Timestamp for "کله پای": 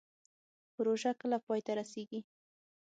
1.21-1.59